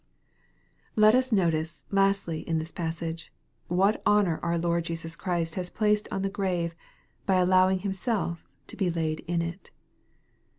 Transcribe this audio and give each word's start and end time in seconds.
Let 0.95 1.13
us 1.13 1.31
notice, 1.31 1.85
lastly 1.91 2.39
in 2.49 2.57
this 2.57 2.71
passage, 2.71 3.31
what 3.67 4.01
honor 4.03 4.39
our 4.41 4.57
Lord 4.57 4.85
Jesus 4.85 5.15
Christ 5.15 5.53
has 5.53 5.69
placed 5.69 6.07
on 6.09 6.23
the 6.23 6.27
grave, 6.27 6.73
by 7.27 7.35
allowing 7.35 7.81
Himself 7.81 8.51
to 8.65 8.75
be 8.75 8.89
laid 8.89 9.19
in 9.27 9.43
it. 9.43 9.69